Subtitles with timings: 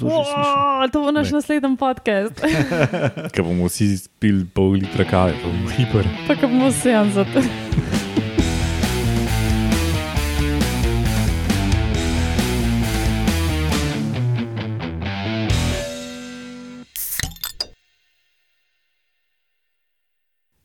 [0.00, 2.40] To, wow, to bo naš naslednji podcast.
[3.36, 6.08] Ker bomo vsi spili pol litra kave, pa bomo hiper.
[6.24, 7.44] Pa ko bomo vse anzati.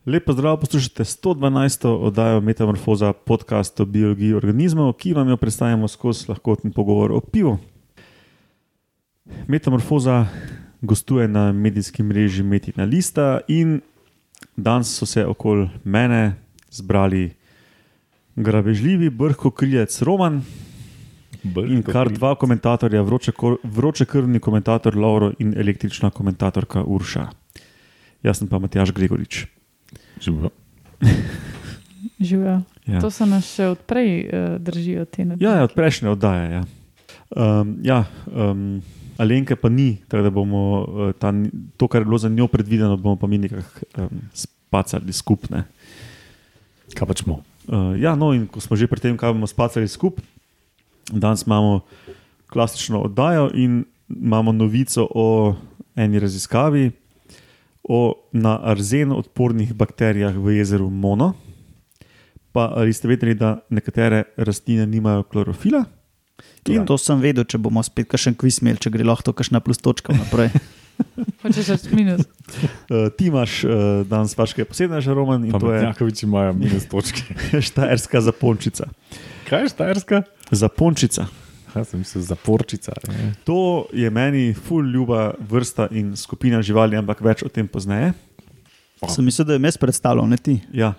[0.05, 1.87] Lepo zdrav, poslušate 112.
[1.87, 7.57] oddajo Metamorfoza, podcast o biologiji organizmov, ki vam jo predstavljamo skozi lahkotni pogovor o pivu.
[9.47, 10.27] Metamorfoza
[10.81, 13.81] gostuje na medijskem mreži Metina Lista in
[14.55, 16.35] danes so se okoli mene
[16.71, 17.33] zbrali
[18.35, 20.41] grabežljivi brhko krilec Roman
[21.67, 23.01] in kar dva komentatorja,
[23.63, 27.27] vroče krvni komentator Lauro in električna komentatorka Urša.
[28.23, 29.45] Jaz sem pa Matjaš Gregorič.
[30.21, 30.49] Živijo.
[32.19, 32.61] Živijo.
[32.85, 33.01] Ja.
[33.01, 35.45] To so nas še odprej uh, držijo te nedelje.
[35.45, 36.51] Ja, ja, od prejšnje oddaje.
[36.51, 36.63] Ja.
[37.29, 38.81] Um, ja, um,
[39.17, 41.31] Alenke pa ni, tako da bomo uh, ta,
[41.77, 45.63] to, kar je bilo za njo predvideno, bomo pa mi nekako um, spacali skupne.
[46.95, 47.41] Kaj pač smo?
[47.67, 50.25] Uh, ja, no, in ko smo že pri tem, kaj bomo spacali skupaj,
[51.11, 51.85] danes imamo
[52.51, 55.55] klasično oddajo in imamo novico o
[55.95, 56.91] eni raziskavi
[57.83, 61.33] o na arzen odpornih bakterijah v jezeru Mono.
[62.51, 65.83] Pa ali ste vedeli, da nekatere rastline nimajo klorofila?
[66.71, 69.79] In to sem vedel, če bomo spet kakšen kviz imeli, če gre lahko kakšna plus
[69.83, 70.51] točka naprej.
[71.43, 72.23] Hočeš reči minus.
[72.87, 73.71] Uh, ti imaš uh,
[74.07, 77.35] danes vaške posebne že roman in Pa to je Jakovič imajo minus točke.
[77.67, 78.87] štajerska zapončica.
[79.49, 80.23] Kaj je štajerska?
[80.55, 81.27] Zapončica.
[81.75, 82.95] Jaz sem mislil zaporčica.
[83.11, 83.35] ne.
[83.43, 88.13] To je meni ful ljuba vrsta in skupina živali, ampak več o tem pozneje.
[89.11, 90.61] Sem mislil, da je mes predstavljal, ne ti.
[90.71, 90.93] Ja.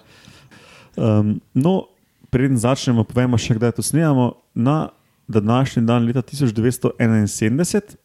[0.97, 1.89] Um, no,
[2.29, 4.37] preden začnemo, povemo še, kdaj to snemamo.
[4.53, 4.93] Na
[5.29, 7.97] današnji dan, leta 1971,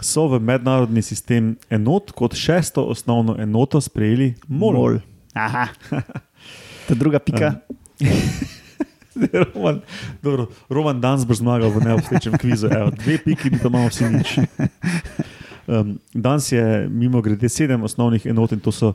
[0.00, 4.72] so v mednarodni sistem enot kot šesto osnovno enoto sprejeli MOL.
[4.72, 4.98] Mol.
[5.34, 5.68] Aha.
[6.88, 7.54] Ta druga pika.
[9.54, 9.80] Roman,
[10.22, 12.66] dobro, Roman danes bo zmagal v neobstečem kvizu.
[12.66, 14.38] Evo, dve piki, pa imamo vsi nič.
[15.66, 18.92] Um, danes je mimo grede sedem osnovnih enot in to so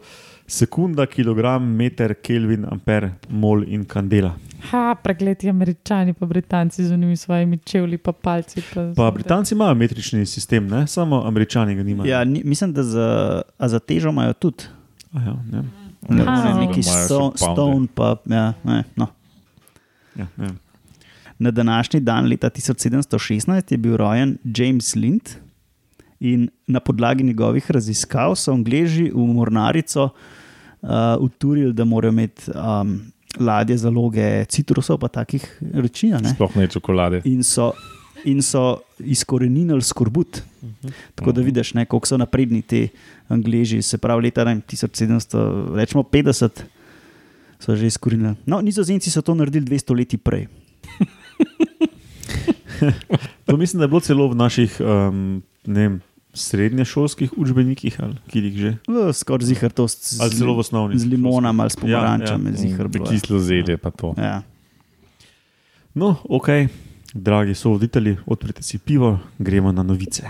[0.47, 4.33] sekunda, kilogram, meter, kelvin, amper, mol in kandela.
[4.71, 8.61] Ha, pregledi američani, pa britanci z unimi svojimi čevlji, pa palci.
[8.73, 10.87] Pa, Pa Britanci imajo metrični sistem, ne?
[10.87, 12.09] samo američani ga nimajo.
[12.09, 14.63] Ja, ni, mislim, da za, za težo imajo tudi.
[15.13, 15.63] A Ja, ne.
[16.09, 16.59] Ne, Aha.
[16.59, 16.83] ne, neki
[17.35, 19.07] stone, pa ja, ne, no.
[20.15, 20.49] Ja, ne.
[21.39, 25.21] Na današnji dan, leta 1716, je bil rojen James Lind
[26.19, 30.03] in na podlagi njegovih raziskav so Angleži v mornarico
[30.81, 32.99] uh, uturili, da morajo imeti um,
[33.39, 36.11] ladje zaloge citrusov, pa takih reči.
[36.13, 36.33] a ne.
[36.35, 37.21] Sploh ne čokolade.
[37.25, 37.71] In so,
[38.23, 40.41] in so izkoreninili skorbut.
[41.15, 42.87] Tako da vidiš, ne, koliko so napredni ti
[43.27, 46.63] Angleži, se pravi, leta ne, vem, 1700, rečemo 50,
[47.59, 48.35] so že izkorenili.
[48.45, 50.47] No, Nizozemci so to naredili 200 let prej.
[53.45, 56.01] To mislim, da je bilo celo v naših um, ne vem,
[56.39, 58.71] srednješolskih učbenikih, ali kjer jih že.
[58.85, 60.95] V, Skoraj zihar to s, Ali celo v osnovni.
[60.95, 62.61] z limonami ali s pomarančami, Ja, ja, ja.
[62.61, 63.05] zihar bilo.
[63.05, 63.11] je.
[63.11, 64.13] Kislo zelje pa to.
[64.15, 64.41] Ja.
[65.91, 66.69] No, ok,
[67.13, 70.29] dragi sovoditelji, odprite si pivo, gremo na novice.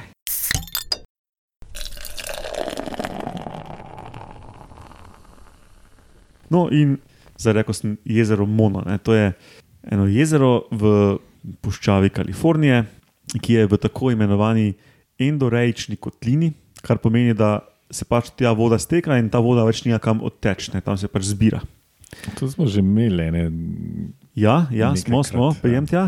[6.49, 6.97] No, in
[7.37, 8.81] zdaj rekel sem jezero Mono.
[8.81, 8.97] Ne?
[8.97, 9.33] To je
[9.85, 11.17] eno jezero v
[11.61, 12.83] puščavi Kalifornije,
[13.35, 14.73] ki je v tako imenovani
[15.19, 16.53] endorejčni kotlini,
[16.85, 17.59] kar pomeni, da
[17.91, 20.81] se pač tja voda steka in ta voda več nija kam odteč, ne?
[20.85, 21.61] tam se pač zbira.
[22.39, 23.29] To smo že imeli.
[23.33, 23.43] Ne?
[24.33, 25.61] Ja, ja smo, Nekajkrat, smo, ja.
[25.61, 26.03] prijem tja.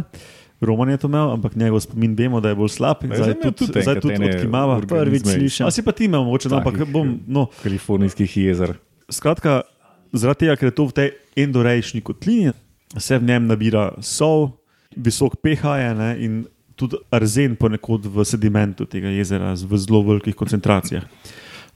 [0.61, 3.01] Roman je to imel, ampak njegov spomin vemo, da je bolj slab.
[3.01, 4.77] in Zdaj zdaj tudi, tudi zdaj tudi odkimava.
[4.85, 5.66] Prvič slišim.
[5.66, 7.17] A si pa ti imel, mogoče, no, ampak Takih, bom.
[7.25, 8.77] No, Kalifornijskih jezer.
[9.09, 9.66] skratka,
[10.13, 12.53] zaradi tega, ker je to v tej endorejčni kotlini,
[12.94, 14.51] se v njem nabira sol,
[14.94, 16.33] visok pH je ne, in
[16.81, 21.06] tudi arzen ponekod v sedimentu tega jezera v zelo velikih koncentracijah.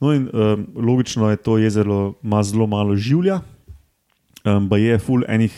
[0.02, 3.40] No in um, logično je to jezero, ima zelo malo življa,
[4.44, 5.54] um, pa je full enih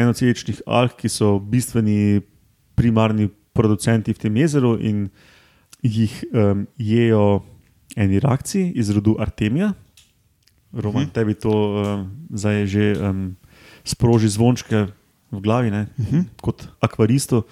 [0.00, 2.20] enoceličnih alg, ki so bistveni
[2.74, 5.08] primarni producenti v tem jezeru in
[5.82, 7.42] jih um, jejo
[7.96, 9.72] eni rakci iz rodu Artemija.
[10.72, 11.10] Roman, Mhm.
[11.12, 13.34] tebi to um, zdaj že um,
[13.84, 14.86] sproži zvončke
[15.30, 15.86] v glavi, ne?
[15.98, 16.20] Mhm.
[16.42, 17.42] kot akvaristu.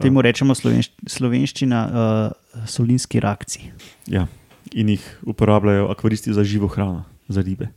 [0.00, 3.70] Temu rečemo slovenš, slovenščina uh, solinski rakci.
[4.10, 4.26] Ja,
[4.72, 7.70] in jih uporabljajo akvaristi za živo hrano, za ribe.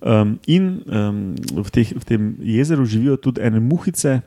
[0.00, 4.20] Um, in um, v, teh, v tem jezeru živijo tudi ene muhice,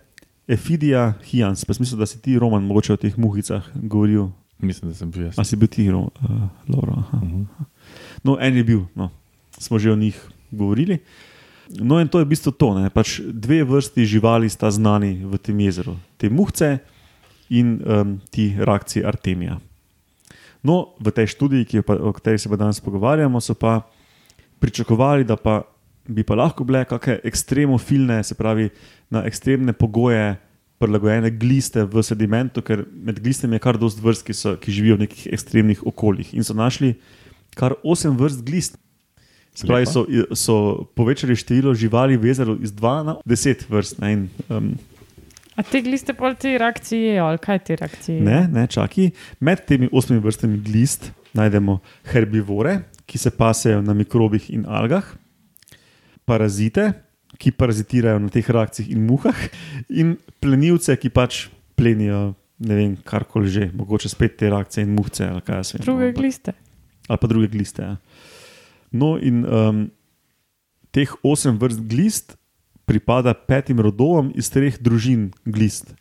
[0.49, 1.61] Efidija hians.
[1.61, 5.11] Pa sem mislil, da si ti, Roman, mogoče o teh muhicah govoril Mislim, da sem
[5.11, 5.39] bil jaz.
[5.39, 6.07] A si bil ti, uh,
[6.67, 6.93] Laura?
[6.97, 7.17] Aha.
[7.17, 7.43] Mhm.
[8.23, 9.09] No, en je bil, no.
[9.57, 10.19] smo že o njih
[10.51, 10.99] govorili.
[11.69, 12.73] No, in to je v bistvu to.
[12.79, 12.89] Ne?
[12.89, 16.79] Pač dve vrsti živali sta znani v tem jezeru, te muhce
[17.49, 19.59] in um, ti rakci Artemija.
[20.63, 23.81] No, v tej študiji, ki pa, o kateri se danes pogovarjamo, so pa
[24.59, 25.63] pričakovali, da pa
[26.09, 28.69] bi pa lahko bile kakšne ekstremofilne, se pravi
[29.09, 30.37] na ekstremne pogoje.
[30.79, 34.95] Prilagojene gliste v sedimentu, ker med glistami je kar dosti vrst, ki, so, ki živijo
[34.95, 36.29] v nekih ekstremnih okoljih.
[36.39, 36.93] In so našli
[37.59, 38.77] kar osem vrst glist.
[39.51, 39.91] Se pravi, Lepa.
[39.91, 40.05] so,
[40.39, 40.55] so
[40.95, 43.99] povečali število živali v jezeru iz 2 na 10 vrst.
[43.99, 44.71] Ne, in, um,
[45.59, 48.21] A te gliste pol te reakcije, ali kaj te reakcije?
[48.23, 49.09] ne, ne, čaki.
[49.43, 51.79] Med temi osmimi vrstami glist najdemo
[52.13, 55.03] herbivore, ki se pasejo na mikrobih in algah,
[56.25, 56.93] parazite,
[57.39, 59.35] ki parazitirajo na teh reakcijah in muhah,
[59.89, 62.33] in plenilce, ki pač plenijo.
[62.59, 65.23] Ne vem, karkoli že, mogoče spet te reakcije in muhce.
[65.27, 66.53] Ali, vem, Druge ampak- gliste.
[67.07, 67.81] ali pa druge gliste.
[67.83, 67.95] Ja.
[68.91, 69.85] No, in um,
[70.91, 72.35] teh osem vrst glist
[72.89, 75.93] pripada petim rodovom iz treh družin glist.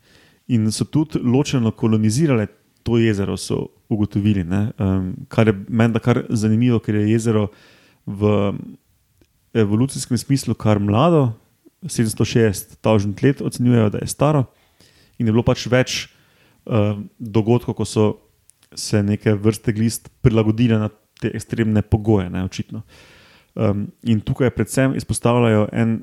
[0.49, 2.49] In so tudi ločeno kolonizirale
[2.83, 4.45] to jezero, so ugotovili.
[4.45, 4.71] ne.
[4.79, 7.49] Um, kar je meni kar zanimivo, ker je jezero
[8.07, 8.55] v
[9.53, 11.33] evolucijskem smislu kar mlado,
[11.83, 14.45] 760 tavžent let ocenjujejo, da je staro.
[15.19, 16.09] In je bilo pač več
[16.65, 18.07] uh, dogodkov, ko so
[18.75, 20.89] se neke vrste glist prilagodile na
[21.21, 22.83] te ekstremne pogoje, ne, očitno.
[23.59, 26.01] Um, in tukaj predvsem izpostavljajo en,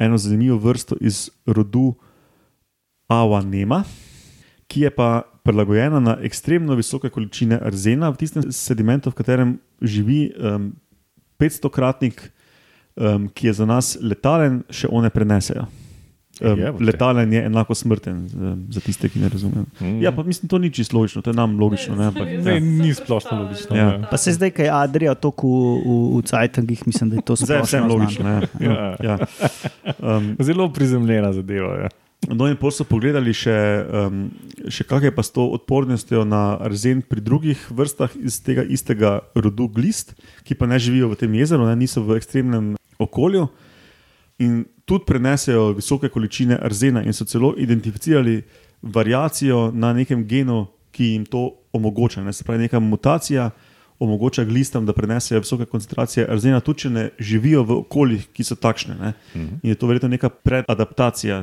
[0.00, 1.94] eno zanimivo vrsto iz rodu
[3.08, 3.82] Awanema,
[4.66, 10.30] ki je pa prilagojena na ekstremno visoke količine arzena v tistem sedimentu, v katerem živi
[10.30, 10.70] um,
[11.40, 12.22] 500-kratnik,
[12.96, 15.66] um, ki je za nas letalen, še one prenesejo.
[16.40, 16.84] Um, Jebote.
[16.84, 19.64] letalen je enako smrten, um, za tiste, ki ne razumejo.
[19.80, 20.02] Mm.
[20.02, 21.96] Ja, pa mislim, to ni čisto logično, to je nam logično.
[21.96, 22.60] Ne, ampak, Ne, ja.
[22.60, 23.76] ni splošno logično.
[23.76, 23.98] Ja.
[23.98, 24.06] ne.
[24.10, 27.44] Pa se zdaj, kaj Adrija toku v, v, v Cajtangih, mislim, da je to je
[27.44, 28.24] splošno logično.
[28.24, 29.18] Ne, ja, ja.
[29.98, 31.74] Um, Zelo prizemljena zadeva.
[31.84, 31.88] Ja.
[32.28, 33.56] no, in pol so pogledali še,
[34.08, 34.28] um,
[34.68, 39.20] še kaj je pa s to odpornostjo na arzen pri drugih vrstah iz tega istega
[39.34, 43.48] rodu glist, ki pa ne živijo v tem jezeru, ne, niso v ekstremnem okolju.
[44.40, 48.42] In tudi prenesejo visoke količine arzena, in so celo identificirali
[48.82, 52.24] variacijo na nekem genu, ki jim to omogoča.
[52.24, 52.32] Ne?
[52.32, 53.50] Se pravi, neka mutacija
[54.00, 58.56] omogoča glistam, da prenesejo visoke koncentracije arzena, tudi če ne živijo v okoljih, ki so
[58.56, 58.96] takšne.
[58.96, 59.12] Ne?
[59.36, 61.42] In je to verjetno neka predadaptacija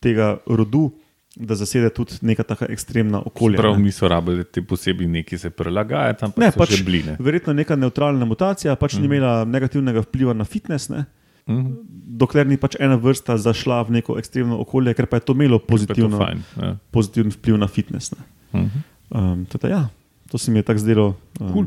[0.00, 0.88] tega rodu,
[1.36, 3.60] da zasede tudi neka taka ekstremna okolja.
[3.60, 3.84] Prav ne.
[3.84, 7.16] niso rabili te posebej neki se prilagajati, ampak Ne, ne, pač pač bline.
[7.20, 10.90] Verjetno neka neutralna mutacija pač ni imela negativnega vpliva na fitness.
[10.90, 11.04] Ne?
[11.50, 11.72] Mhm.
[12.20, 15.56] dokler ni pač ena vrsta zašla v neko ekstremno okolje, ker pa je to imelo
[15.56, 16.76] je to pozitivno, fajn, ja.
[16.90, 18.12] pozitiven vpliv na fitness.
[18.12, 18.24] Ne.
[18.60, 18.78] Mhm.
[19.10, 19.82] Um, teda, ja,
[20.30, 21.06] to se mi je tako zdelo
[21.40, 21.66] um, Cool.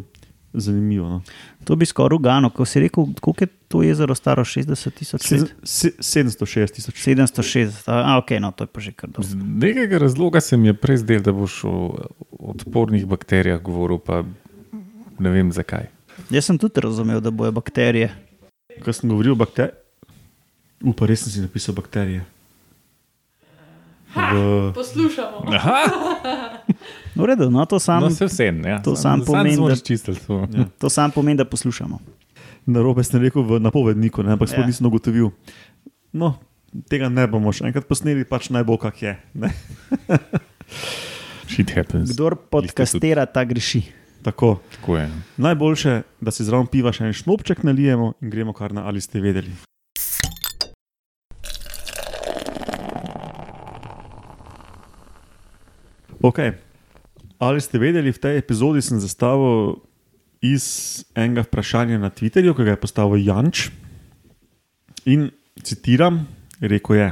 [0.54, 1.10] zanimivo.
[1.10, 1.22] No.
[1.66, 5.56] To bi skoraj ugano, ko si rekel, koliko je to jezero staro, 60 tisoč let?
[5.64, 7.02] se, 706 tisoč.
[7.08, 9.24] 760, a ok, no to je pa že kar dobro.
[9.28, 11.74] Z nekega razloga se mi je prej zdel, da boš o
[12.40, 14.24] odpornih bakterijah govoril, pa
[15.20, 15.90] ne vem zakaj.
[16.30, 18.14] Jaz sem tudi razumel, da bojo bakterije.
[18.80, 19.76] Ko sem govoril o bakterijah,
[20.82, 22.24] upa, res sem si napisal bakterije.
[24.14, 25.50] V, Poslušamo.
[25.50, 25.80] Aha,
[27.16, 28.62] V redu, no to sam, no, se vse en.
[28.64, 28.78] Ja.
[28.80, 30.18] to sam pomeni, da- čistil.
[30.50, 30.66] Ja.
[30.78, 32.00] to sam pomeni, da poslušamo.
[32.66, 34.68] na robe sem rekel v napovedniku, ne, ampak sploh Ja.
[34.68, 35.32] nisem ugotovil.
[36.12, 36.38] No,
[36.88, 39.14] tega ne bomo še enkrat posneli, pač naj bo kak je.
[42.06, 43.84] Kdor podkastira, ta greši.
[44.24, 44.60] Tako.
[44.72, 45.12] Tako je.
[45.38, 49.20] Najboljše, da si zraven piva še en šnopček nalijemo in gremo kar na ali ste
[49.20, 49.52] vedeli.
[56.24, 56.40] Ok.
[57.40, 59.84] Ali ste vedeli, v tej epizodi sem zastavil
[60.40, 63.68] iz enega vprašanja na Twitterju, ki ga je postavil Janč.
[65.04, 66.24] In citiram,
[66.64, 67.10] rekel je: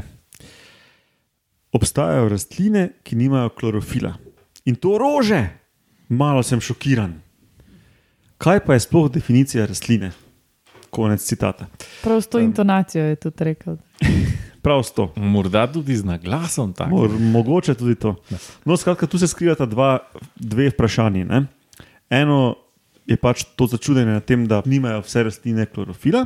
[1.75, 4.15] Obstajajo rastline, ki nimajo klorofila.
[4.63, 5.61] In to rože!
[6.12, 7.13] Malo sem šokiran.
[8.38, 10.12] Kaj pa je sploh definicija rastline?
[10.91, 11.70] Konec citata.
[12.03, 13.77] Prav s to intonacijo je tudi rekel.
[14.65, 15.13] Prav s to.
[15.15, 16.89] Morda tudi z naglasom tako.
[16.89, 18.15] Mor, mogoče tudi to.
[18.65, 20.00] No, skratka, tu se skrivata dva,
[20.36, 21.24] dve vprašanji.
[21.24, 21.46] Ne?
[22.10, 22.56] Eno
[23.08, 26.25] je pač to začudenje nad tem, da nimajo vse rastline klorofila,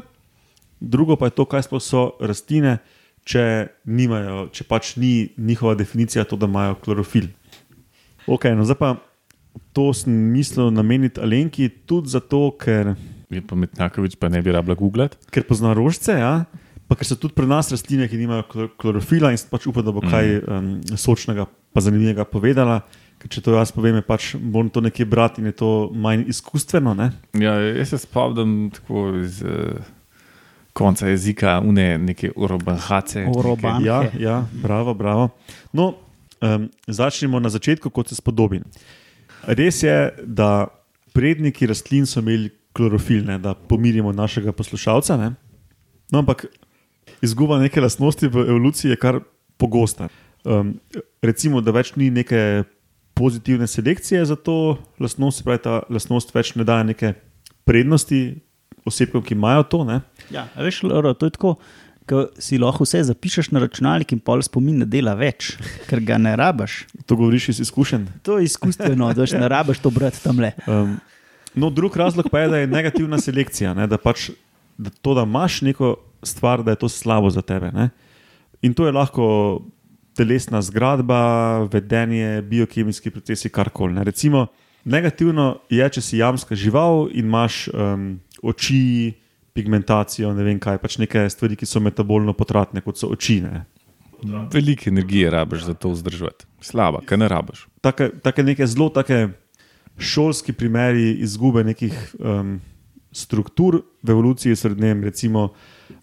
[0.79, 2.79] drugo pa je to, kaj sploh so rastline,
[3.25, 7.29] če, nimajo, če pač ni njihova definicija to, da imajo klorofil.
[8.25, 8.95] Ok, no zdaj pa
[9.73, 12.95] to sem mislil nameniti Alenki tudi zato, ker,
[13.29, 15.17] Je pa Metnakovič pa ne bi rabila googlati.
[15.33, 16.45] ker pozna rožce, ja?
[16.87, 19.91] pa ker so tudi pri nas rastline, ki nimajo klor- klorofila in pač upal, da
[19.91, 22.83] bo kaj um, sočnega pa zanimivega povedala,
[23.15, 26.27] Ker če to jaz povem, je pač moram to nekje brati in je to manj
[26.29, 26.93] izkustveno.
[26.93, 27.11] Ne?
[27.39, 29.79] Ja, jaz se spomnim tako iz uh,
[30.75, 33.23] konca jezika, une neke urobanhace.
[33.31, 33.79] Oroban.
[33.85, 35.29] Ja, ja, bravo, bravo.
[35.73, 35.93] No,
[36.43, 38.59] um, začnemo na začetku, kot se spodobi.
[39.43, 40.67] Res je, da
[41.15, 45.17] predniki rastlin so imeli klorofil, ne, da pomirimo našega poslušalca.
[45.17, 45.33] Ne?
[46.11, 46.45] No, ampak
[47.23, 49.19] izguba neke lastnosti v evoluciji je kar
[49.57, 50.09] pogosta.
[50.45, 50.75] Um,
[51.23, 52.65] recimo, da več ni neke
[53.15, 57.13] pozitivne selekcije za to lastnost, se pravi, ta lastnost več ne daje neke
[57.65, 58.35] prednosti
[58.85, 59.83] osebam, ki imajo to.
[59.87, 60.01] Ne?
[60.33, 61.55] Ja, veš, Loro, to je tako,
[62.09, 65.55] ko si lahko vse zapišeš na računalnik in pol spomin ne dela več,
[65.89, 66.83] ker ga ne rabiš.
[67.09, 68.07] To govoriš iz izkušenj.
[68.27, 70.53] To je izkustveno, da ne rabiš to brati tam le.
[70.67, 70.97] Um,
[71.55, 74.29] no, drug razlog pa je, da je negativna selekcija, ne, da pač
[74.77, 77.71] da to, da imaš neko stvar, da je to slabo za tebe.
[77.71, 77.89] Ne.
[78.61, 79.61] In to je lahko
[80.15, 83.93] telesna zgradba, vedenje, biokemijski procesi, karkoli.
[83.93, 84.03] ne.
[84.03, 84.47] Recimo,
[84.83, 89.13] negativno je, če si jamska žival in imaš um, oči,
[89.55, 93.39] pigmentacijo, ne vem kaj, pač neke stvari, ki so metabolno potratne, kot so oči.
[93.45, 93.63] Ne.
[94.51, 96.47] Veliko energije rabiš za to vzdrževati.
[96.63, 97.65] Slaba, kaj ne rabiš.
[97.81, 99.27] take, take neke zelo take
[99.97, 102.57] šolski primeri izgube nekih um,
[103.15, 105.53] struktur v evoluciji, srednjem, recimo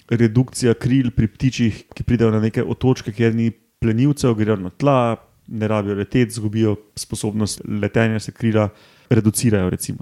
[0.09, 3.51] redukcija kril pri ptičih, ki pridejo na neke otočke, kjer ni
[3.83, 5.17] plenilcev, grejo na tla,
[5.49, 8.69] ne rabijo leteti, izgubijo sposobnost letenja, se krila
[9.11, 9.71] reducirajo.
[9.71, 9.99] Recimo.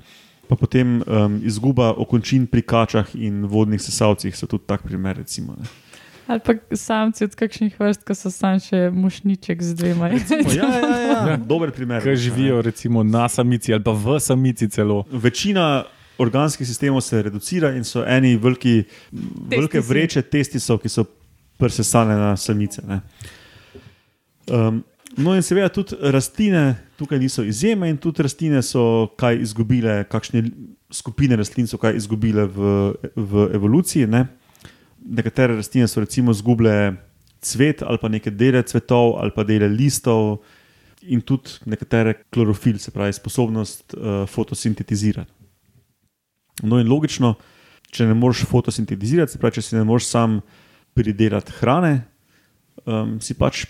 [0.50, 5.21] Pa potem um, izguba okončin pri kačah in vodnih sesalcih so tudi tak primer.
[5.23, 5.69] Recimo, ne.
[6.26, 10.11] Ali pa samci od kakšnih vrst, ko so sam še mušniček z dvema.
[10.11, 11.37] O, ja, ja, ja, ja.
[11.38, 12.02] Dober primer.
[12.02, 15.04] Kaj živijo recimo na samici ali pa v samici celo.
[15.11, 15.85] Večina
[16.19, 18.85] organskih sistemov se reducira in so eni veliki,
[19.54, 19.88] velike Testisi.
[19.88, 21.04] vreče testisov, ki so
[21.59, 22.83] presesane na samice.
[22.87, 23.00] ne.
[24.50, 24.83] Um,
[25.16, 30.44] no, in seveda tudi rastline tukaj niso izjeme, in tudi rastline so kaj izgubile, kakšne
[30.90, 34.08] skupine rastlin so kaj izgubile v, v evoluciji.
[34.10, 34.26] Ne.
[35.00, 36.96] Nekatere rastline so recimo izgubile
[37.40, 40.42] cvet ali pa neke dele cvetov ali pa dele listov.
[41.08, 45.32] In tudi nekatere klorofil, se pravi, sposobnost uh, fotosintetizirati.
[46.62, 47.38] No, in logično,
[47.88, 50.42] če ne moreš fotosintetizirati, se pravi, če si ne moreš sam
[50.92, 51.94] pridelati hrane,
[52.84, 53.64] um, si pač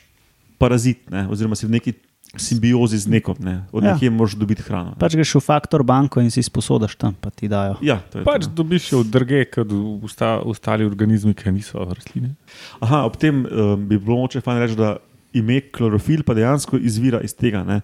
[0.61, 1.25] parazit, ne?
[1.27, 1.97] oziroma si v neki
[2.31, 3.65] simbiozi z nekom, ne?
[3.73, 3.95] od Ja.
[3.95, 4.93] nekje moraš dobiti hrano.
[4.93, 4.99] ne.
[5.01, 7.81] Pač greš v faktor banko in si sposodaš tam, pa ti dajo.
[7.83, 8.55] Ja, to je Pač to.
[8.55, 9.73] dobiš jo od drge, kot
[10.05, 12.37] usta, ostali organizmi, ki niso rastline.
[12.79, 15.01] Aha, ob tem um, bi bilo moče fajn reči, da
[15.33, 17.65] ime klorofil pa dejansko izvira iz tega.
[17.67, 17.81] Ne?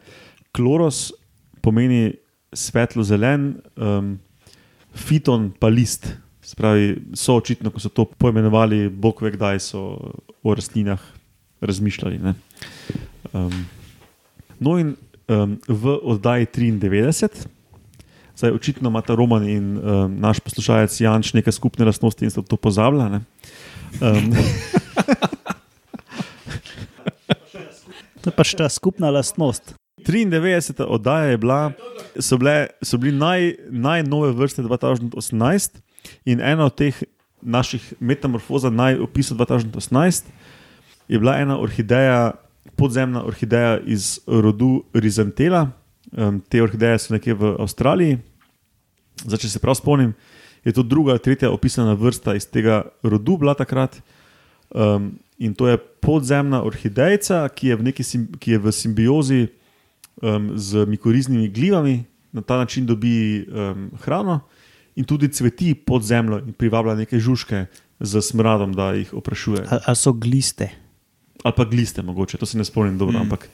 [0.53, 1.11] Kloros
[1.59, 2.15] pomeni
[2.55, 4.15] svetlo-zelen, um,
[4.95, 6.07] fiton pa list.
[6.47, 9.81] Spravi, so očitno, ko so to poimenovali, bog ve, kdaj so
[10.47, 11.03] o rastlinah
[11.61, 12.19] razmišljali.
[12.23, 12.35] ne.
[13.33, 13.67] Um,
[14.59, 14.97] no, in
[15.29, 17.47] um, v oddaji 93,
[18.37, 22.57] zdaj očitno imata Roman in um, naš poslušalec Janč neke skupne lastnosti in so to
[22.57, 23.21] pozabljali.
[24.01, 24.33] Um,
[28.27, 29.77] To je pač ta skupna lastnost.
[30.03, 30.83] 93.
[30.83, 31.71] oddaja je bila,
[32.19, 35.79] so, bile, so bili naj, najnove vrste 2018
[36.27, 36.99] in ena od teh
[37.39, 40.27] naših metamorfoza, najopisov 2018,
[41.07, 42.35] je bila ena orhideja,
[42.77, 45.71] podzemna orhideja iz rodu Rizantela.
[46.13, 48.19] Um, te orhideje so nekje v Avstraliji.
[49.25, 50.13] Zdaj, če se prav spomnim,
[50.65, 53.99] je to druga, tretja opisana vrsta iz tega rodu bila takrat.
[54.71, 59.43] Um, in to je podzemna orhidejca, ki je v, sim- ki je v simbiozi
[60.23, 64.41] um, z mikoriznimi glivami, na ta način dobi um, hrano
[64.97, 67.67] in tudi cveti pod zemljo in privablja neke žužke
[68.01, 69.65] z smradom, da jih oprašuje.
[69.71, 70.71] Ali so gliste,
[71.47, 73.23] Ali pa gliste, mogoče, to se ne spomnim dobro, mm.
[73.23, 73.47] ampak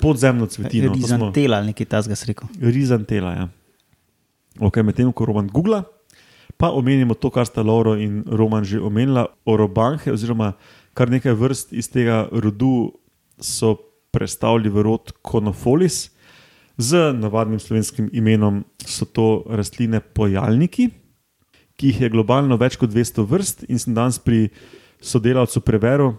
[0.00, 0.80] podzemno cveti.
[0.82, 2.48] No, to smo- rizantela ali nekaj tasga sreko.
[2.60, 3.32] Rizantela.
[3.32, 3.48] Ja.
[4.58, 5.82] Okay, Medtem ko Roman googla,
[6.56, 10.54] pa omenimo to, kar sta Lauro in Roman že omenila, orobanhe, oziroma
[10.96, 12.96] kar nekaj vrst iz tega rodu
[13.36, 13.76] so
[14.16, 16.08] predstavili v rod Konofolis.
[16.80, 20.90] Z navadnim slovenskim imenom so to rastline pojalniki,
[21.76, 24.48] ki jih je globalno več kot 200 vrst, in sem danes pri
[25.00, 26.16] sodelavcu preveril,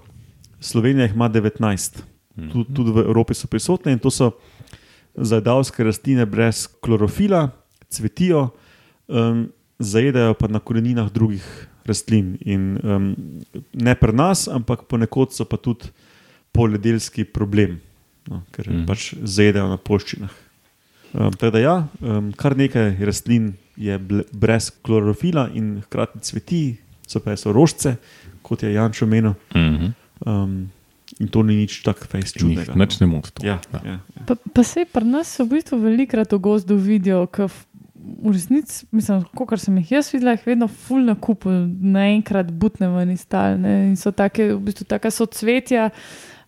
[0.60, 2.02] Slovenija jih ima 19,
[2.54, 4.32] tudi, tudi v Evropi so prisotne in to so
[5.16, 7.50] zajedavske rastline brez klorofila,
[7.90, 8.50] cvetijo,
[9.08, 9.48] um,
[9.80, 11.46] zajedajo pa na koreninah drugih
[11.86, 12.38] rastlin.
[12.42, 13.16] In, um,
[13.74, 15.90] ne pri nas, ampak ponekod so pa tudi
[16.52, 17.80] poljedelski problem,
[18.28, 18.82] no, ker Mhm.
[18.82, 18.86] mm.
[18.86, 20.34] pač zajedajo na poščinah.
[21.14, 23.98] Um, tako da ja, um, kar nekaj rastlin je
[24.34, 27.96] brez klorofila in hkrati cveti, so pa so rožce,
[28.42, 29.34] kot je Janč omenil.
[29.56, 29.94] Mhm.
[30.26, 30.70] Um,
[31.22, 32.76] In to ni nič tako fejs čudnega.
[32.76, 33.32] nič ne moti.
[33.32, 33.46] to.
[33.48, 33.80] Ja, Ja.
[33.86, 34.00] ja.
[34.28, 39.24] Pa, pa se pri nas v bistvu velikrat v gozdu vidijo, ker v resnici, mislim,
[39.32, 41.50] kot sem jih jaz videla, jih vedno ful na kupu,
[41.82, 43.56] naenkrat butne ven iz tal.
[43.58, 43.88] Ne?
[43.88, 45.90] In so take, v bistvu taka so cvetja,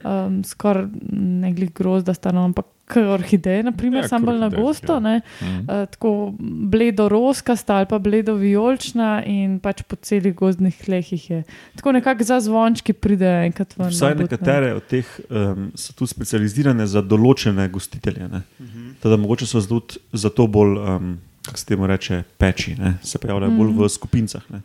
[0.04, 4.50] um, skoraj ne glih grozda stano, ampak kot orhideje, naprimer, Ja, ja, sam bolj na
[4.50, 4.94] gosto.
[4.98, 5.00] ja.
[5.00, 5.22] Ne?
[5.42, 5.60] Mhm.
[5.60, 11.30] Uh, tako bledo roskasta ali pa bledo vijolična, in pač po celih gozdnih tleh jih
[11.30, 11.44] je.
[11.76, 13.90] Tako nekako za zvončki pridejo enkrat ven.
[13.90, 14.24] Vsaj butne.
[14.24, 18.28] nekatere od teh um, so tudi specializirane za določene gostitelje.
[18.28, 18.42] ne.
[19.00, 19.62] Teda mogoče so
[20.14, 22.98] zato, bolj, um, kako se temu reče, peči, ne?
[23.04, 24.44] se pojavljajo bolj v skupincah.
[24.50, 24.62] Ne?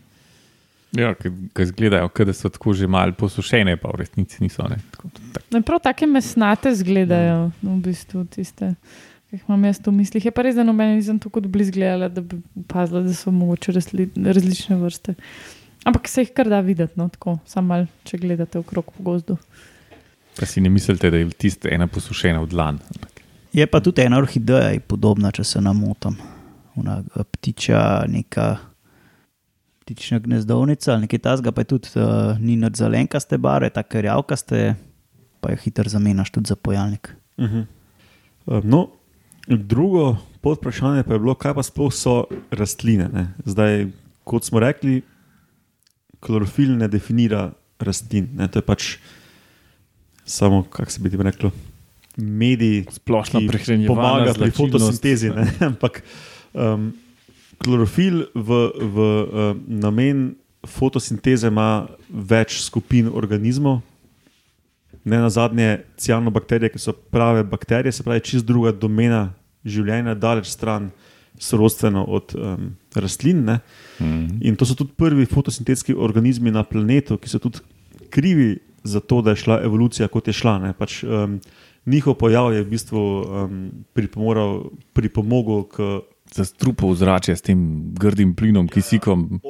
[0.94, 1.30] Ja, ki
[1.62, 4.62] izgledajo, da so tako že malo posušene, pa v resnici niso.
[4.70, 5.42] Ne, tako, tak.
[5.50, 8.74] Ne, prav take mesnate izgledajo, v bistvu tiste,
[9.28, 10.28] ki jih imam jaz v mislih.
[10.28, 13.74] Je pa res, da noben nisem tako blizu gledala, da bi opazila, da so mogoče
[13.74, 15.16] razli, različne vrste.
[15.84, 19.36] Ampak se jih kar da videti, no, tako, samo malo, če gledate okrog po gozdu.
[20.38, 22.78] Pa si ne mislite, da je tista ena posušena v dlan.
[23.54, 26.16] Je pa tudi ena orhideja, podobna, če se namotam.
[26.78, 28.46] Ona eh, ptiča, neka
[29.84, 34.74] ptična gnezdovnica ali nekaj tasga, pa je tudi uh, ni nad zelenkaste barve, tako rjavkaste,
[35.40, 37.14] pa jo hitro zamenjaš tudi za pojalnik.
[37.36, 37.64] Uh -huh.
[38.46, 38.88] um, no,
[39.46, 43.08] drugo podvprašanje pa je bilo, kaj pa sploh so rastline.
[43.12, 43.28] Ne?
[43.44, 43.86] Zdaj,
[44.24, 45.02] kot smo rekli,
[46.20, 48.28] klorofil ne definira rastlin.
[48.36, 48.48] Ne?
[48.48, 48.96] To je pač
[50.24, 51.50] samo, kako se bi ti reklo,
[52.16, 53.88] medij, Splošno prehranjevanje.
[53.88, 55.30] pomaga pri fotosintezi.
[55.30, 55.52] ne.
[55.70, 56.02] Ampak
[56.52, 56.92] um,
[57.64, 60.34] klorofil v, v um, namen
[60.68, 63.80] fotosinteze ima več skupin organizmov.
[65.04, 70.48] Ne na zadnje, cianobakterije, ki so prave bakterije, se pravi, čist druga domena življenja, daleč
[70.52, 70.90] stran,
[71.40, 73.42] sorodstveno od um, rastlin.
[73.44, 73.58] Ne?
[73.98, 74.38] Mm.
[74.48, 77.60] In to so tudi prvi fotosintetski organizmi na planetu, ki so tudi
[78.14, 80.58] krivi za to, da je šla evolucija kot je šla.
[80.62, 80.72] ne.
[80.78, 81.40] Pač, um,
[81.90, 83.60] njihov pojav je v bistvu um,
[84.94, 85.90] pripomogel k
[86.34, 87.60] Zastrupal zrače s tem
[87.94, 89.40] grdim plinom, kisikom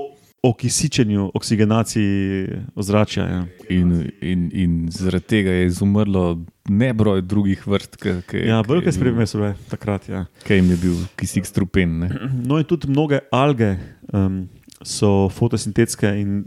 [0.45, 3.25] okisičenju, oksigenaciji ozračja.
[3.25, 3.45] Ja.
[3.69, 9.27] in, in, in zaradi tega je izumrlo nebroj drugih vrst, ki, ki, Ja, velike spremembe
[9.27, 10.09] so bile takrat.
[10.09, 10.27] Ja.
[10.45, 11.99] Ki jim je bil kisik strupen.
[11.99, 12.11] Ne?
[12.49, 13.77] No, in tudi mnoge alge
[14.13, 14.45] um,
[14.83, 16.43] so fotosintetske, in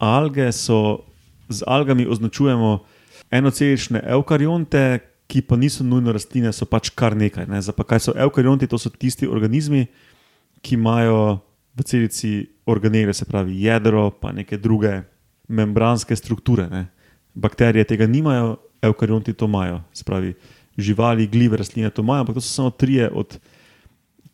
[0.00, 1.04] alge so,
[1.48, 2.78] z algami označujemo
[3.30, 7.48] enocelične eukarionte, ki pa niso nujno rastline, so pač kar nekaj.
[7.50, 7.60] Ne?
[7.62, 8.68] Zdaj pa kaj so eukarionti?
[8.70, 9.86] To so tisti organizmi,
[10.62, 11.40] ki imajo
[11.76, 12.30] v celici
[12.66, 15.02] organele, se pravi jedro, pa neke druge
[15.48, 16.68] membranske strukture.
[16.70, 16.86] Ne?
[17.34, 19.82] Bakterije tega nimajo, eukarionti to imajo.
[19.92, 20.34] Se pravi,
[20.78, 23.38] živali, gljive, rastline to imajo, ampak to so samo trije od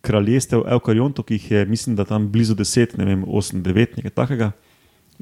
[0.03, 4.11] kraljestev eukariontov, ki jih je, mislim, da tam blizu 10, ne vem, 8, 9, nekaj
[4.11, 4.51] takega.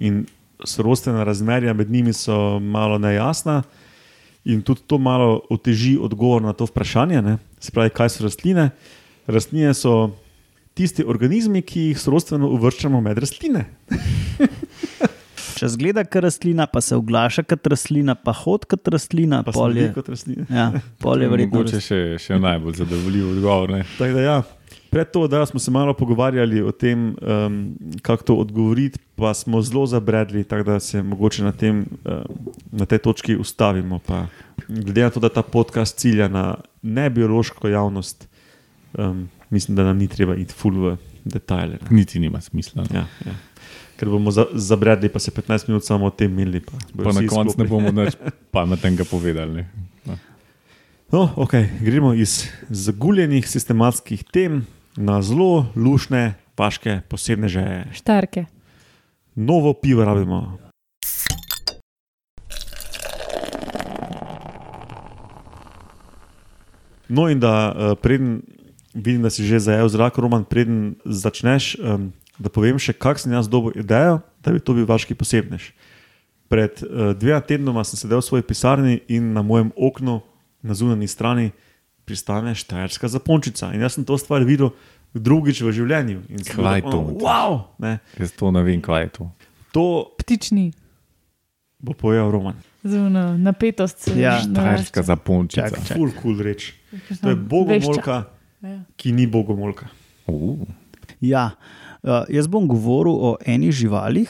[0.00, 0.24] In
[0.64, 3.62] sorodstvena razmerja med njimi so malo nejasna,
[4.44, 7.22] in tudi to malo oteži odgovor na to vprašanje.
[7.22, 7.38] Ne?
[7.61, 8.70] Se pravi, kaj so rastline?
[9.26, 10.11] Rastline so
[10.74, 13.66] tisti organizmi, ki jih sorodstveno uvrščamo med rastline.
[15.61, 19.76] Če zgleda kot rastlina, pa se oglaša kot rastlina, pa hod kot rastlina, Pa pol
[19.76, 20.46] je, kot rastline.
[20.48, 20.70] ja,
[21.03, 21.61] pol je verjetno.
[21.61, 23.74] Mogoče še, še najbolj zadovoljiv odgovor.
[23.76, 23.83] Ne?
[23.98, 24.38] Tako da, ja,
[24.90, 29.62] pred to, da smo se malo pogovarjali o tem, um, kako to odgovoriti, pa smo
[29.62, 32.22] zelo zabredli, tako da se mogoče na, tem, um,
[32.72, 33.98] na tej točki ustavimo.
[33.98, 34.26] Pa,
[34.68, 38.29] glede na to, da ta podcast cilja na nebiološko javnost,
[38.98, 41.79] um, mislim, da nam ni treba iti ful v detajle.
[41.83, 41.96] ne.
[41.96, 42.85] Niti nima smisla.
[42.90, 42.98] ne.
[42.98, 43.35] Ja, ja.
[43.96, 46.61] Ker bomo za, zabredli, pa se 15 minut samo o tem imeli.
[46.61, 48.16] Pa, Pa na koncu ne bomo nič
[48.55, 49.64] pametnega povedali.
[51.12, 54.62] No, okay, gremo iz zaguljenih sistematskih tem
[55.00, 57.88] na zelo lušne, vaške, posebne že.
[57.96, 58.44] Štarke.
[59.32, 60.60] Novo pivo rabimo.
[67.08, 68.44] No, in da uh, preden
[68.94, 73.32] vidim, da si že zajel zrak, Roman, preden začneš, um, da povem še, kak sem
[73.32, 75.72] jaz dobil idejo, da bi to bil vaški posebnež.
[76.52, 80.20] Pred uh, dvema tednoma sem sedel v svoji pisarni in na mojem oknu,
[80.62, 81.50] na zunanji strani,
[82.11, 83.70] pristane štajerska zapončica.
[83.70, 84.75] In jaz sem to stvar videl
[85.12, 86.18] drugič v življenju.
[86.44, 86.99] Kaj tako, to?
[87.18, 87.51] Wow!
[87.79, 89.25] Ne, Jaz to ne vem, kaj je to.
[89.70, 89.85] to
[90.18, 90.70] Ptični,
[91.79, 92.59] bo povedal Roman.
[92.83, 93.99] zunaj napetost.
[94.01, 94.38] se Ja.
[94.38, 95.68] Štajerska zapončica.
[95.68, 95.96] Čakaj, čakaj.
[95.96, 96.75] Ful, cool reč.
[97.23, 98.27] To je bogomolka,
[98.61, 98.83] Ja.
[98.96, 99.87] ki ni bogomolka.
[100.27, 100.66] Uh,
[101.20, 101.53] Ja,
[102.03, 104.29] uh, jaz bom govoril o enih živalih,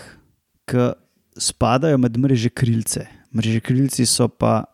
[0.64, 0.92] ki
[1.32, 3.06] spadajo med mreže krilce.
[3.30, 4.64] Mreže krilci so pa,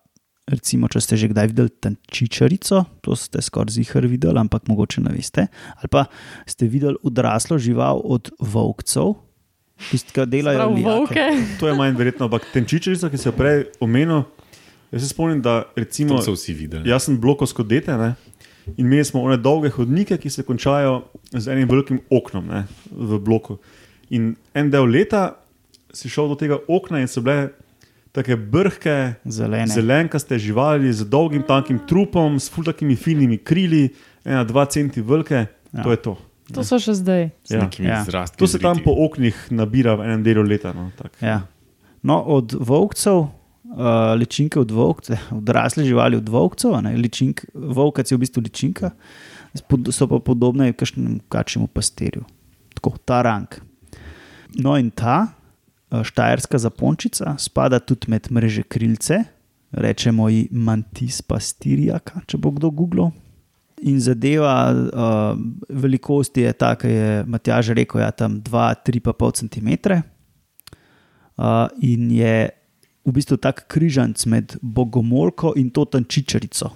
[0.46, 5.10] recimo, če ste že kdaj videli tančičarico, to ste skoraj zihar videli, ampak mogoče ne
[5.14, 5.46] veste.
[5.76, 6.06] Ali pa
[6.46, 9.16] ste videli odraslo žival od volkcev,
[9.90, 10.86] tisti, ki delajo lijake.
[10.86, 11.24] volke.
[11.60, 14.22] To je manj verjetno, ampak tenčičarica, ki se je prej omenil,
[14.94, 16.86] Jaz se spomnim, da recimo, To so vsi videli.
[16.88, 18.14] jaz sem blokovsko dete ne?
[18.78, 21.02] in imeli smo one dolge hodnike, ki se končajo
[21.34, 22.64] z enim velikim oknom ne?
[22.94, 23.58] v bloku.
[24.10, 25.34] In en del leta
[25.92, 27.50] si šel do tega okna in so bile
[28.16, 29.68] tako brhke, Zelene.
[29.68, 33.90] zelenkaste živali z dolgim, tankim trupom, s fultakimi finimi krili,
[34.24, 35.82] ena, dva centi velike, Ja.
[35.82, 36.14] to je to.
[36.48, 37.30] To so še zdaj.
[37.44, 37.60] Z Ja.
[37.60, 38.00] nekimi Ja.
[38.02, 38.38] izrasti.
[38.38, 40.72] To se tam po oknih nabira v enem delu leta.
[40.72, 41.12] No, tak.
[41.20, 41.42] Ja.
[42.02, 43.28] No, od volkcev, uh,
[44.14, 48.90] ličinke od volkcev, odrasle živali od volkcev, a ne, ličink, volkac je v bistvu ličinka,
[49.54, 52.22] spod- so pa podobne kakšnemu kačjemu pastirju.
[52.74, 53.50] Tako, ta rang.
[54.54, 55.34] No, in ta
[55.90, 59.24] štajerska zapončica spada tudi med mreže krilce,
[59.72, 63.12] rečemo ji mantis pastirijaka, če bo kdo googlal.
[63.84, 65.36] In zadeva uh,
[65.68, 69.68] velikosti je ta, ki je Matjaž rekel, ja, tam 2-3,5 cm.
[71.36, 72.48] Uh, in je
[73.06, 76.72] v bistvu tak križanc med bogomolko in to tančičarico.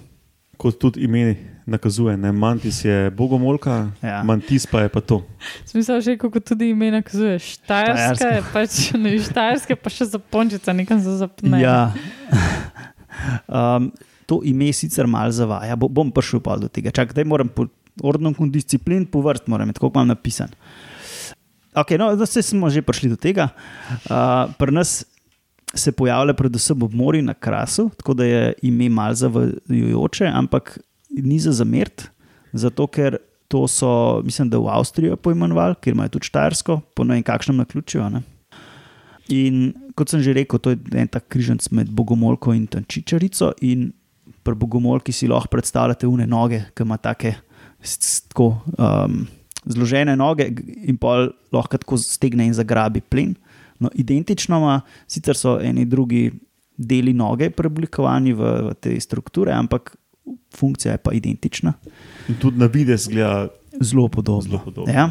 [0.61, 2.31] Kot tudi ime nakazuje, ne?
[2.31, 4.23] mantis je bogomolka, Ja.
[4.23, 5.21] mantis pa je pa to.
[5.65, 7.39] Smisel že, kako tudi ime nakazuje.
[7.39, 8.27] Štajerska Štajerska.
[8.27, 11.61] je pač, ne, štajerska pa še zapončica, nekam se zapne.
[11.61, 11.93] Ja.
[13.47, 13.91] um,
[14.25, 16.91] to ime sicer malo zavaja, Bo, bom prišel pa do tega.
[16.91, 17.67] Čakaj, zdaj moram po
[18.03, 20.49] ordnom disciplin, po vrst moram, tako imam napisan.
[21.71, 23.51] Okay, no, zdaj smo že prišli do tega.
[24.07, 25.05] Uh, pri nas
[25.71, 30.79] se pojavlja predvsem ob morju na krasu, tako da je ime malo zavajajoče, ampak
[31.11, 32.09] ni za zamert,
[32.53, 33.17] zato ker
[33.51, 37.57] to so, mislim, da v Avstriji poimenovali, kjer imajo tudi Štajersko, po ne vem kakšnem
[37.59, 38.01] naključju.
[38.01, 38.21] a Ne?
[39.29, 43.51] In kot sem že rekel, to je en tak križanc med bogomolko in tančičarico.
[43.61, 43.91] In
[44.43, 47.35] pri bogomolki si lahko predstavljate une noge, ki ima take
[48.31, 49.25] tako, um,
[49.65, 50.47] zložene noge
[50.87, 53.35] in pa lahko tako stegne in zagrabi plen.
[53.79, 56.29] No, identično ima, sicer so eni drugi
[56.77, 59.95] deli noge preoblikovani v, v te strukture, ampak
[60.57, 61.73] funkcija je pa identična.
[62.29, 63.47] In tudi na videz gleda
[63.79, 64.41] Zelo podobno.
[64.41, 64.93] zelo podobno.
[64.93, 65.09] Ja.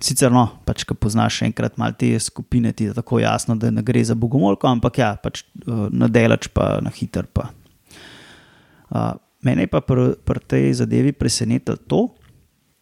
[0.00, 3.82] Sicer, no, pač, ko poznaš enkrat malo te skupine, ti je tako jasno, da ne
[3.82, 7.26] gre za bogomolko, ampak ja, pač uh, na delač, pa na hiter.
[7.28, 7.50] Pa.
[8.88, 12.00] Uh, mene je pa pri pr tej zadevi presenetilo to,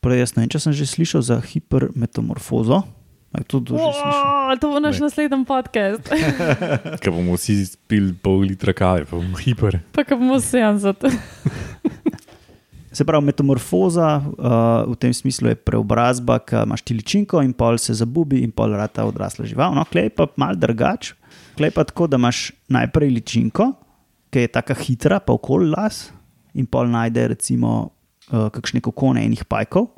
[0.05, 2.85] prej jaz ne vem, če sem že slišal za hipermetamorfozo.
[3.29, 4.25] Je to že slišal?
[4.25, 5.05] Wow, to bo naš Ne.
[5.05, 6.05] naslednji podcast.
[7.05, 9.85] Ker bomo vsi spili pol litra kave, pa bomo hiper.
[9.93, 11.05] Pa ko bomo 70.
[12.93, 17.77] Se pravi, metamorfoza uh, v tem smislu je preobrazba, ki imaš ti ličinko in pol
[17.79, 19.77] se zabubi in pol rata odrasla žival.
[19.77, 21.13] No, klej pa mal drugač.
[21.55, 23.69] Klej pa tako, da imaš najprej ličinko,
[24.33, 26.09] ki je tako hitra, pa okoli las
[26.57, 27.93] in pol najde recimo
[28.33, 29.93] uh, kakšne kokone enih pajkov,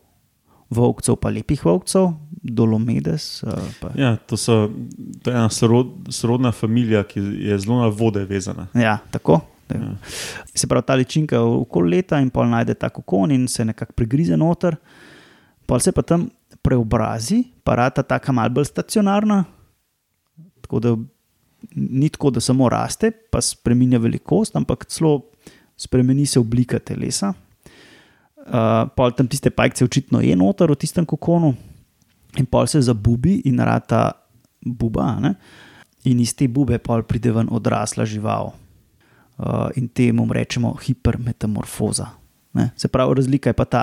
[0.70, 3.42] volkcev pa lepih volkcev, dolomedes.
[3.80, 4.70] Pa, Ja, to, so,
[5.22, 8.68] to je ena sorod, sorodna familija, ki je zelo na vode vezana.
[8.74, 9.40] Ja, tako.
[9.70, 9.92] Ja.
[10.54, 14.36] Se pravi, ta ličinka okoli leta in pol najde ta kokon in se nekako prigrize
[14.36, 14.76] noter,
[15.66, 16.26] pol se pa tam
[16.62, 19.44] preobrazi, pa rata taka malce bolj stacionarna.
[20.60, 20.96] Tako da
[21.76, 25.20] ni tako, da samo raste, pa spremenja velikost, ampak celo
[25.76, 27.32] spremeni se oblika telesa.
[28.50, 31.54] Uh, pol tam tiste pajkce očitno je noter v tistem kokonu,
[32.34, 34.10] in pol se zabubi in rata
[34.66, 35.34] buba, ne?
[36.04, 38.54] in iz te bube pol pride ven odrasla žival.
[39.40, 42.10] Uh, in temu rečemo hipermetamorfoza.
[42.52, 42.70] Ne?
[42.76, 43.82] Se pravi, razlika je pa ta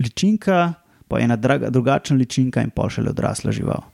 [0.00, 0.74] ličinka,
[1.08, 3.84] pa ena draga, drugačna ličinka in pol šele odrasla žival.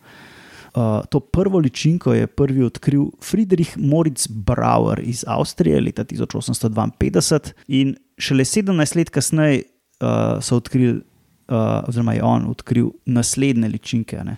[0.70, 7.96] Uh, to prvo ličinko je prvi odkril Friedrich Moritz Brauer iz Avstrije leta 1852 in
[8.18, 9.62] šele 17 let kasneje
[10.00, 11.00] uh, so odkrili,
[11.48, 14.20] uh, oziroma je on odkril naslednje ličinke.
[14.24, 14.36] Ne?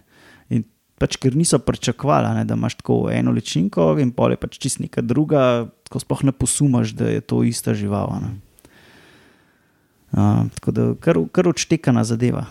[0.50, 0.64] In
[1.00, 4.82] pač, ker niso pričakovali, ne, da imaš tako eno ličinko in pol je pač čist
[4.82, 8.18] neka druga, ko sploh ne posumaš, da je to ista žival.
[8.22, 8.32] ne.
[10.12, 12.46] Uh, tako da kar, kar odštekana zadeva.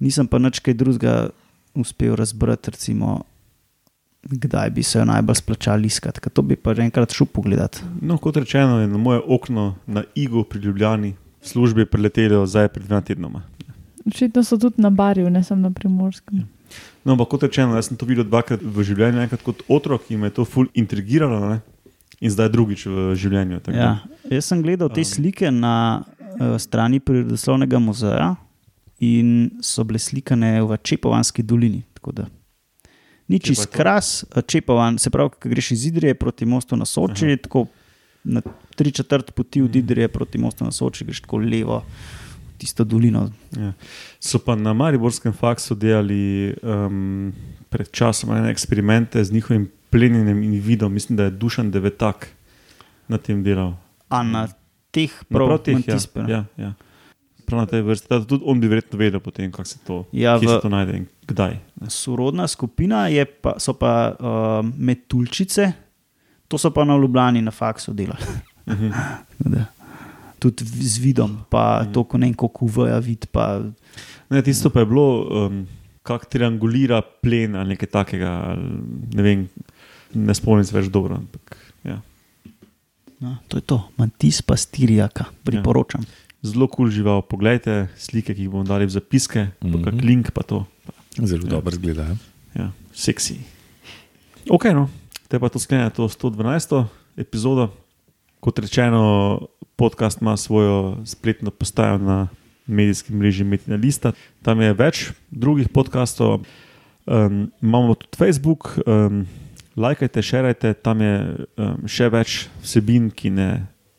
[0.00, 1.14] Nisem pa nič kaj drugega
[1.76, 3.20] uspel razbrati, recimo,
[4.22, 6.20] kdaj bi se jo najbolj splačali iskati.
[6.20, 7.78] To bi pa že enkrat šel pogledat.
[8.00, 12.86] No, kot rečeno, je na moje okno na Igu pri Ljubljani službi priletelo zdaj pred
[12.86, 13.42] dvema tednoma.
[14.06, 16.46] Očitno so tudi na barju, ne samo na primorskem.
[17.04, 20.20] No, ampak kot rečeno, jaz sem to videl dvakrat v življenju, enkrat kot otrok in
[20.20, 21.60] me je to ful intrigiralo, ne?
[22.20, 23.60] in zdaj drugič v življenju.
[23.72, 25.08] Ja, jaz sem gledal te Um.
[25.08, 28.36] slike na uh, strani Prirodoslovnega muzeja
[29.00, 31.82] in so bile slikane v Čepovanski dolini.
[31.94, 32.26] tako da
[33.28, 36.84] Ni pa čist kras, eh, Čepovan, se pravi, ko greš iz Idrije proti mostu na
[36.84, 37.36] Soči, Aha.
[37.36, 37.66] tako
[38.24, 38.42] na
[38.80, 39.78] tri četrt poti od Mhm.
[39.78, 41.82] Idrije proti mostu na Soči, greš tako levo,
[42.56, 43.28] tisto dolino.
[43.52, 43.72] Ja.
[44.20, 47.32] So pa na Mariborskem faksu delali um,
[47.68, 52.28] pred časom ene eksperimente z njihovim plenjenjem in vidom, mislim, da je Dušan Devetak
[53.08, 53.74] na tem delal.
[54.08, 54.48] A na
[54.90, 56.32] teh Na prav, prav teh, Mantispe, ja, ne?
[56.32, 56.72] ja, ja.
[57.46, 58.06] Prav na tej vrsti.
[58.08, 60.92] Da, tudi on bi verjetno vedel, potem, kako se to, Ja, v- se to najde
[60.94, 61.56] in kdaj.
[61.76, 61.90] ne.
[61.90, 64.26] Sorodna skupina pa, so pa uh,
[64.76, 65.72] metulčice,
[66.48, 68.22] to so pa na Ljubljani na faksu delali.
[68.70, 68.90] Mhm.
[69.40, 69.64] Da.
[70.38, 73.26] Tudi z vidom, pa to, ko ne vem, kako uvaja vid.
[73.28, 73.60] Pa,
[74.30, 75.66] Ne, tisto pa je bilo, um,
[76.02, 78.30] kako triangulira plen ali nekaj takega.
[78.46, 78.62] Ali,
[79.10, 79.40] ne vem,
[80.14, 81.18] ne spomnim se več dobro.
[81.18, 81.98] Ampak, ja.
[83.18, 86.06] no, to je to, mantis pa stirijaka, priporočam.
[86.40, 87.20] Zelo kul cool žival.
[87.20, 89.68] Poglejte slike, ki jih bomo dali v zapiske, mm Mhm.
[89.68, 89.84] -hmm.
[89.84, 90.64] pa kak link pa to.
[91.18, 91.50] Zelo Ja.
[91.50, 92.02] dobro zgleda.
[92.02, 92.16] ja.
[92.54, 93.40] Ja, seksi.
[94.48, 94.88] Ok, no,
[95.28, 96.86] te pa to sklene to 112.
[97.16, 97.68] epizodo.
[98.40, 99.40] Kot rečeno,
[99.76, 102.28] podcast ima svojo spletno postajo na
[102.66, 104.12] medijskem mreži Metina Lista.
[104.42, 106.40] Tam je več drugih podkastov.
[107.06, 109.26] Um, imamo tudi Facebook, um,
[109.76, 111.14] lajkajte, šerajte, tam je
[111.56, 113.48] um, še več vsebin, ki ne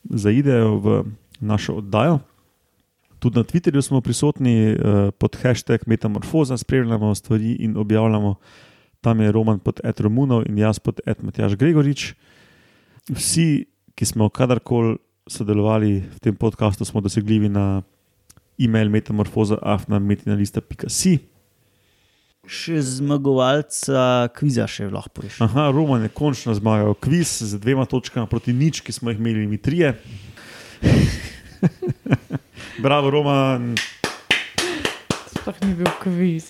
[0.09, 0.97] zaidejo v
[1.37, 2.19] našo oddajo.
[3.21, 8.35] Tudi na Twitterju smo prisotni uh, pod hashtag Metamorfoza, spremljamo stvari in objavljamo.
[9.01, 12.13] Tam je Roman pod Ed Romunov in jaz pod Ed Matjaš Gregorič.
[13.09, 13.65] Vsi,
[14.01, 14.97] ki smo kadarkoli
[15.29, 17.85] sodelovali v tem podkastu, smo dosegljivi na
[18.57, 21.21] e-mail metamorfoza.afnametinalista.si.
[22.41, 25.45] Še zmagovalca kviza še lahko poveš.
[25.45, 29.45] Aha, Roman je končno zmagal kviz z dvema točkama proti nič, ki smo jih imeli
[29.45, 29.93] mi trije.
[32.85, 33.77] Bravo, Roman.
[35.29, 36.49] Sploh ni bil kviz.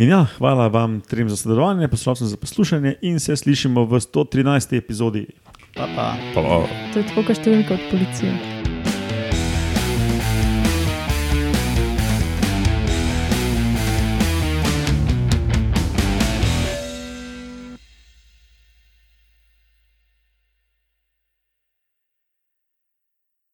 [0.00, 4.80] In ja, hvala vam trem za sodelovanje, poslušalcem za poslušanje in se slišimo v 113.
[4.80, 5.28] epizodi.
[5.74, 6.16] Pa, pa.
[6.34, 6.40] Pa,
[6.92, 8.61] To je tako, kot številka od policije.